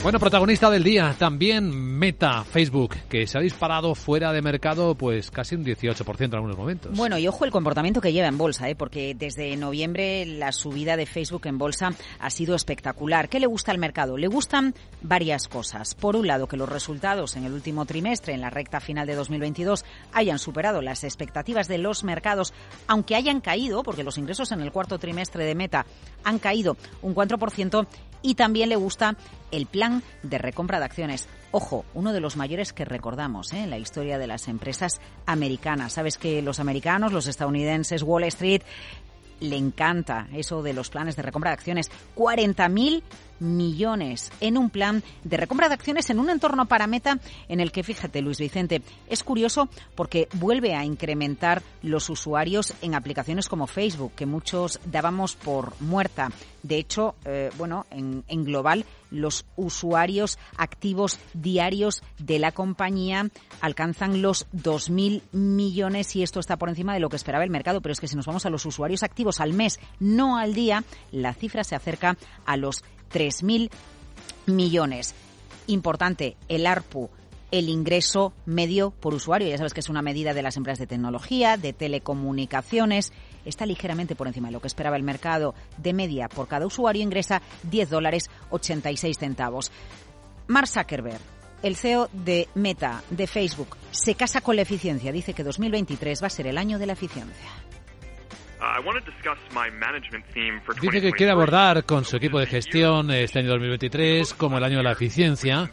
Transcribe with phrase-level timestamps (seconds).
[0.00, 5.28] Bueno, protagonista del día también Meta, Facebook, que se ha disparado fuera de mercado pues
[5.32, 6.96] casi un 18% en algunos momentos.
[6.96, 8.76] Bueno, y ojo el comportamiento que lleva en bolsa, ¿eh?
[8.76, 11.90] porque desde noviembre la subida de Facebook en bolsa
[12.20, 13.28] ha sido espectacular.
[13.28, 14.16] ¿Qué le gusta al mercado?
[14.16, 14.72] Le gustan
[15.02, 15.96] varias cosas.
[15.96, 19.16] Por un lado, que los resultados en el último trimestre, en la recta final de
[19.16, 22.54] 2022, hayan superado las expectativas de los mercados,
[22.86, 25.86] aunque hayan caído, porque los ingresos en el cuarto trimestre de Meta
[26.22, 27.86] han caído un 4%,
[28.22, 29.16] y también le gusta
[29.50, 31.28] el plan de recompra de acciones.
[31.50, 33.62] Ojo, uno de los mayores que recordamos ¿eh?
[33.62, 35.94] en la historia de las empresas americanas.
[35.94, 38.62] Sabes que los americanos, los estadounidenses, Wall Street,
[39.40, 41.90] le encanta eso de los planes de recompra de acciones.
[42.16, 43.02] 40.000
[43.40, 47.72] millones en un plan de recompra de acciones en un entorno para meta en el
[47.72, 53.66] que, fíjate, Luis Vicente, es curioso porque vuelve a incrementar los usuarios en aplicaciones como
[53.66, 56.30] Facebook, que muchos dábamos por muerta.
[56.62, 63.28] De hecho, eh, bueno, en, global, los usuarios activos diarios de la compañía
[63.60, 67.80] alcanzan los 2.000 millones y esto está por encima de lo que esperaba el mercado.
[67.80, 70.84] Pero es que si nos vamos a los usuarios activos al mes, no al día,
[71.12, 73.70] la cifra se acerca a los 3.000
[74.46, 75.14] millones.
[75.66, 77.10] Importante, el ARPU
[77.50, 79.48] el ingreso medio por usuario.
[79.48, 83.12] Ya sabes que es una medida de las empresas de tecnología, de telecomunicaciones.
[83.44, 85.54] Está ligeramente por encima de lo que esperaba el mercado.
[85.76, 89.72] De media, por cada usuario ingresa 10 dólares 86 centavos.
[90.46, 91.20] Mark Zuckerberg,
[91.62, 95.12] el CEO de Meta, de Facebook, se casa con la eficiencia.
[95.12, 97.48] Dice que 2023 va a ser el año de la eficiencia.
[100.80, 104.78] Dice que quiere abordar con su equipo de gestión este año 2023 como el año
[104.78, 105.70] de la eficiencia.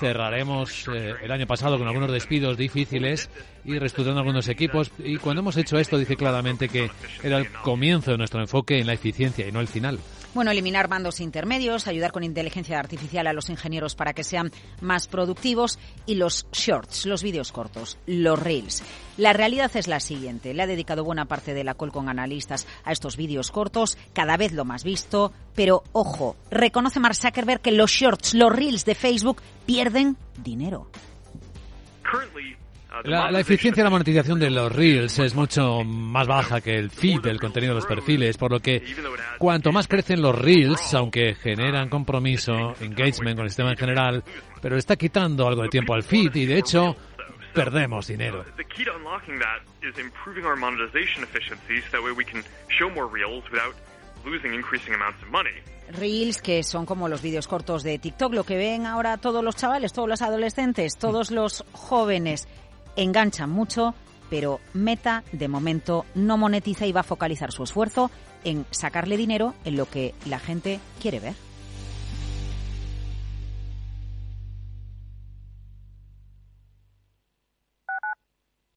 [0.00, 3.30] Cerraremos eh, el año pasado con algunos despidos difíciles
[3.64, 4.90] y reestructurando algunos equipos.
[4.98, 6.90] Y cuando hemos hecho esto, dice claramente que
[7.22, 9.98] era el comienzo de nuestro enfoque en la eficiencia y no el final.
[10.36, 14.52] Bueno, eliminar mandos intermedios, ayudar con inteligencia artificial a los ingenieros para que sean
[14.82, 18.82] más productivos y los shorts, los vídeos cortos, los reels.
[19.16, 20.52] La realidad es la siguiente.
[20.52, 24.36] Le ha dedicado buena parte de la call con analistas a estos vídeos cortos, cada
[24.36, 28.94] vez lo más visto, pero ojo, reconoce Mark Zuckerberg que los shorts, los reels de
[28.94, 30.88] Facebook pierden dinero.
[33.04, 36.90] La, la, eficiencia de la monetización de los Reels es mucho más baja que el
[36.90, 38.82] feed del contenido de los perfiles, por lo que
[39.38, 44.24] cuanto más crecen los Reels, aunque generan compromiso, engagement con el sistema en general,
[44.62, 46.96] pero está quitando algo de tiempo al feed y de hecho
[47.56, 48.44] perdemos dinero.
[55.88, 59.56] Reels, que son como los vídeos cortos de TikTok, lo que ven ahora todos los
[59.56, 62.48] chavales, todos los adolescentes, todos los jóvenes
[62.96, 63.94] enganchan mucho,
[64.28, 68.10] pero Meta de momento no monetiza y va a focalizar su esfuerzo
[68.44, 71.34] en sacarle dinero en lo que la gente quiere ver.